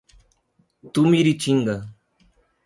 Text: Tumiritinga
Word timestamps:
Tumiritinga 0.93 1.75